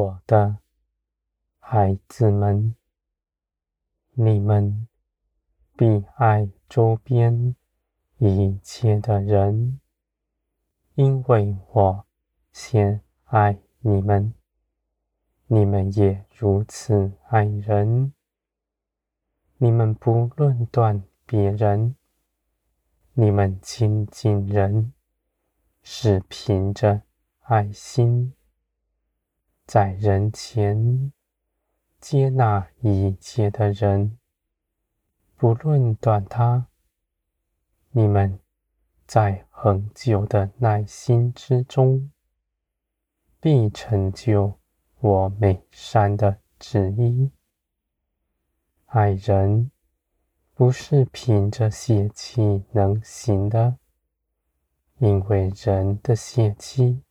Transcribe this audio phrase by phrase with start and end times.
[0.00, 0.56] 我的
[1.58, 2.74] 孩子们，
[4.12, 4.88] 你们
[5.76, 7.54] 必爱周边
[8.16, 9.78] 一切的人，
[10.94, 12.06] 因为我
[12.50, 14.32] 先爱你们。
[15.48, 18.14] 你们也如此爱人。
[19.58, 21.94] 你们不论断别人，
[23.12, 24.94] 你们亲近人
[25.82, 27.02] 是凭着
[27.40, 28.32] 爱心，
[29.72, 31.12] 在人前
[32.00, 34.18] 接纳一切的人，
[35.36, 36.66] 不论短他。
[37.92, 38.40] 你们
[39.06, 42.10] 在恒久的耐心之中，
[43.38, 44.58] 必成就
[44.98, 47.30] 我美善的旨意。
[48.86, 49.70] 爱人
[50.52, 53.76] 不是凭着血气能行的，
[54.98, 57.04] 因为人的血气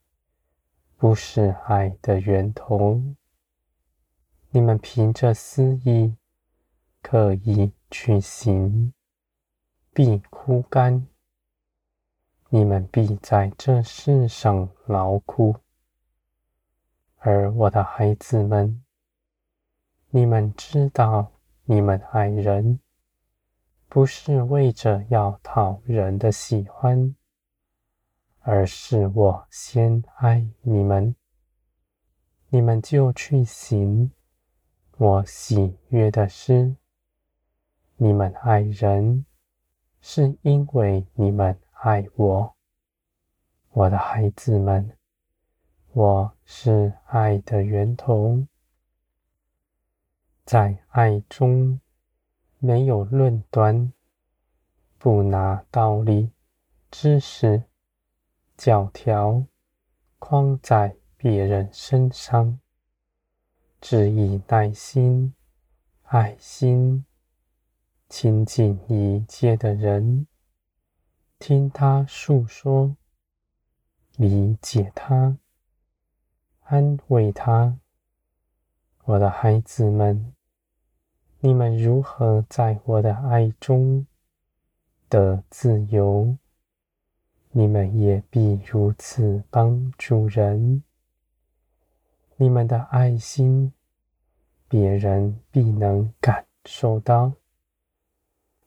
[1.00, 3.02] 不是爱的源头。
[4.50, 6.14] 你们凭着私意
[7.02, 8.92] 刻意去行，
[9.94, 11.08] 必枯干。
[12.50, 15.56] 你们必在这世上劳苦。
[17.20, 18.84] 而我的孩子们，
[20.10, 21.32] 你们知道。
[21.64, 22.80] 你们爱人，
[23.88, 27.16] 不是为着要讨人的喜欢，
[28.52, 31.16] 而是我先爱你们，
[32.48, 34.12] 你们就去行
[34.98, 36.76] 我喜悦的事。
[37.98, 39.24] 你们爱人，
[40.02, 42.56] 是因为你们爱我，
[43.70, 44.98] 我的孩子们，
[45.94, 48.48] 我是爱的源头。
[50.44, 51.80] 在爱中
[52.58, 53.94] 没有论断，
[54.98, 56.32] 不拿道理、
[56.90, 57.69] 知识、
[58.60, 59.46] 教条
[60.18, 62.60] 框在别人身上，
[63.80, 65.34] 只以耐心、
[66.04, 67.06] 爱心
[68.10, 70.28] 亲近一切的人，
[71.40, 72.98] 听他诉说，
[74.18, 75.38] 理解他，
[76.64, 77.80] 安慰他，
[79.06, 80.34] 我的孩子们。
[81.40, 84.06] 你们如何在我的爱中
[85.08, 86.38] 得自由，
[87.52, 90.84] 你们也必如此帮助人。
[92.38, 93.74] 你们的爱心，
[94.68, 97.34] 别人必能感受到，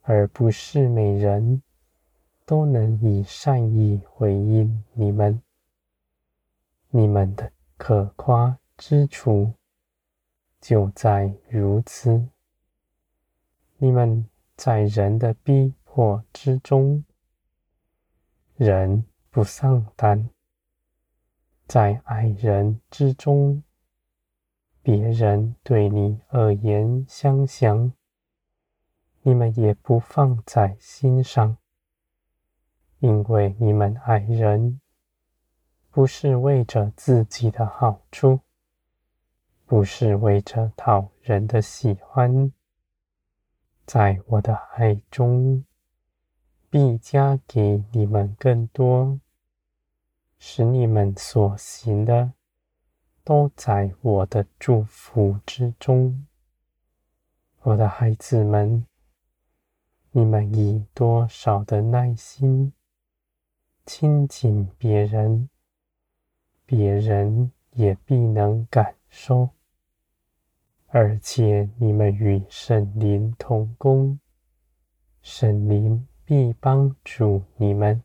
[0.02, 1.62] 而不是每人
[2.44, 5.40] 都能以善意回应你们。
[6.90, 9.54] 你们的可夸之处
[10.60, 12.28] 就在如此。
[13.78, 17.04] 你们在人的逼迫之中，
[18.56, 20.28] 人不丧胆；
[21.66, 23.62] 在爱人之中，
[24.82, 27.92] 别人对你恶言相向，
[29.22, 31.56] 你们也不放在心上，
[32.98, 34.80] 因为你们爱人，
[35.90, 38.40] 不是为着自己的好处，
[39.64, 42.52] 不是为着讨人的喜欢。
[43.86, 45.64] 在我的爱中，
[46.72, 49.20] 必加给你们更多，
[50.38, 52.32] 使你们所行的
[53.22, 56.26] 都在我的祝福之中。
[57.60, 58.86] 我的孩子们，
[60.12, 62.72] 你们以多少的耐心
[63.84, 65.50] 亲近别人，
[66.64, 69.50] 别人也必能感受。
[70.86, 74.18] 而且你们与圣灵同工，
[75.20, 78.02] 圣灵必帮助你们，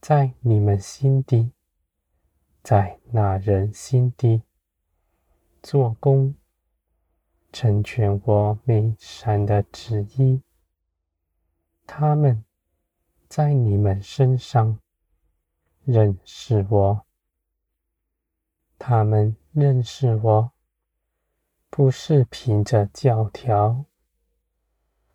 [0.00, 1.52] 在你们心底，
[2.62, 4.42] 在那人心底
[5.62, 6.34] 做工，
[7.52, 10.42] 成全我美善的旨意。
[11.86, 12.44] 他们
[13.28, 14.78] 在你们身上
[15.84, 17.06] 认识我，
[18.78, 20.52] 他们认识我。
[21.72, 23.84] 不是凭着教条，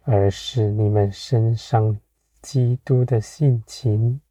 [0.07, 1.99] 而是你们身上
[2.39, 4.21] 基督的性情，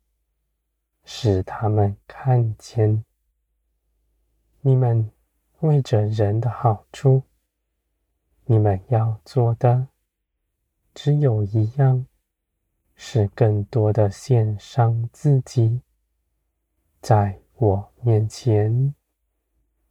[1.04, 3.04] 使他们看见。
[4.60, 5.10] 你们
[5.60, 7.24] 为着人的好处，
[8.44, 9.88] 你们要做的
[10.94, 12.06] 只有一样，
[12.94, 15.80] 是更多的献上自己，
[17.00, 18.94] 在我面前。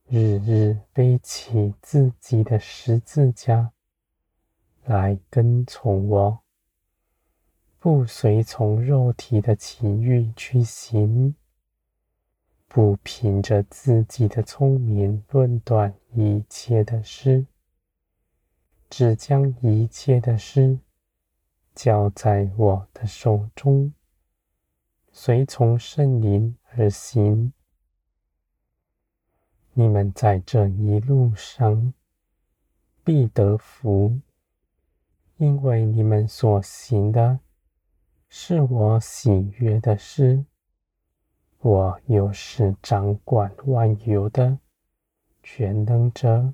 [0.06, 3.71] 日日背起自己的十字架
[4.85, 6.39] 来跟从我，
[7.80, 11.35] 不随从肉体的情欲去行，
[12.68, 17.45] 不凭着自己的聪明论断一切的事，
[18.89, 20.80] 只将一切的事
[21.74, 23.94] 交在我的手中，
[25.12, 27.53] 随从圣灵而行。
[29.74, 31.94] 你们在这一路上
[33.03, 34.19] 必得福，
[35.44, 37.42] 因为你们所行的
[38.30, 40.45] 是我喜悦的事。
[41.60, 44.57] 我又是掌管万有的
[45.42, 46.54] 全能者，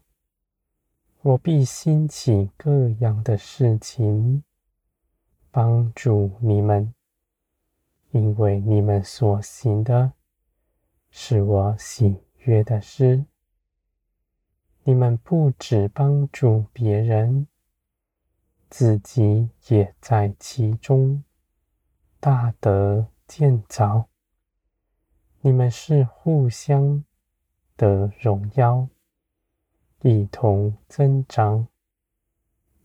[1.22, 4.44] 我必兴起各样的事情，
[5.52, 6.92] 帮助你们，
[8.10, 10.14] 因为你们所行的
[11.12, 13.24] 是我喜悦的事。
[14.84, 17.46] 你们不只帮助别人，
[18.70, 21.24] 自己也在其中
[22.20, 24.08] 大得建造。
[25.42, 27.04] 你们是互相
[27.76, 28.88] 的荣耀，
[30.02, 31.68] 一同增长。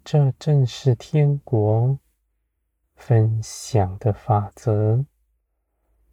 [0.04, 1.98] 这正是天国
[2.94, 5.04] 分享的法则，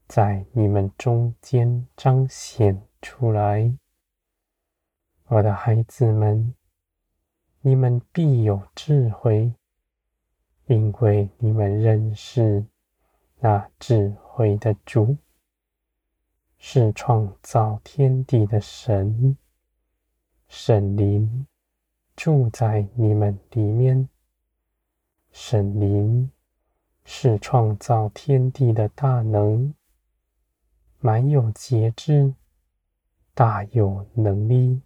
[0.07, 3.77] 在你们中间彰显出来。
[5.27, 6.56] 我的孩子们，
[7.62, 9.53] 你们必有智慧，
[10.71, 12.65] 因为你们认识
[13.39, 15.18] 那智慧的主。
[16.63, 19.35] 是创造天地的神，
[20.47, 21.47] 神灵
[22.15, 24.07] 住在你们里面。
[25.31, 26.31] 神灵
[27.03, 29.73] 是创造天地的大能，
[31.00, 32.35] 满有节制，
[33.33, 34.81] 大有能力，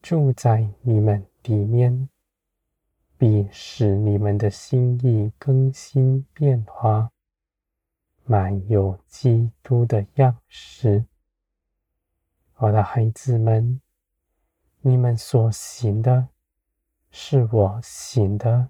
[0.00, 2.08] 住在你们里面，
[3.26, 7.10] 必使你们的心意更新变化。
[8.24, 11.06] 满有基督的样式，
[12.56, 13.80] 我的孩子们，
[14.82, 16.28] 你们所行的，
[17.10, 18.68] 是我行的；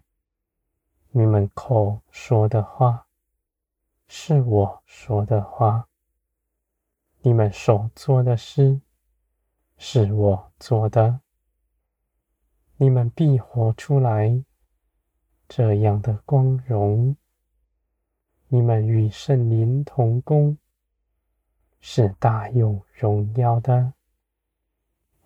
[1.10, 3.08] 你们口说的话，
[4.06, 5.88] 是我说的话；
[7.22, 8.80] 你们手做的事，
[9.76, 11.23] 是我做的。
[12.76, 14.44] 你们必活出来
[15.48, 17.16] 这样的光荣。
[18.48, 20.58] 你们与圣灵同工，
[21.80, 23.92] 是大有荣耀的，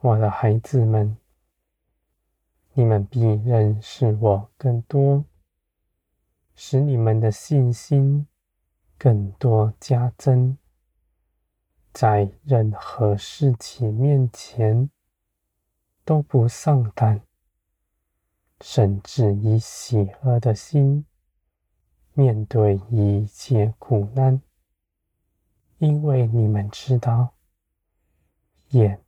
[0.01, 1.17] 我的孩子们。
[2.75, 5.25] 你们必认识我更多，
[6.55, 8.27] 使你们的信心
[8.97, 10.57] 更多加增，
[11.93, 14.89] 在任何事情面前
[16.05, 17.21] 都不丧胆，
[18.61, 21.05] 甚至以喜乐的心。
[22.15, 24.43] 面对一切苦难，
[25.79, 27.35] 因为你们知道，
[28.71, 29.01] 眼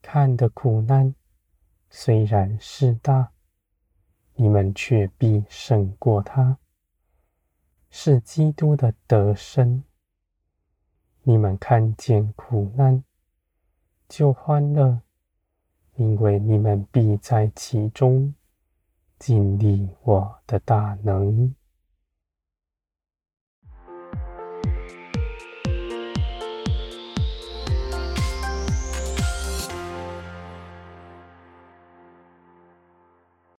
[0.00, 1.14] 看的苦难
[1.88, 3.32] 虽然是大，
[4.34, 6.58] 你们却必胜过它，
[7.90, 9.82] 是基督的得胜。
[11.24, 13.02] 你们看见苦难
[14.08, 15.00] 就欢乐，
[15.96, 18.32] 因为你们必在其中
[19.20, 21.54] 尽力我的大能。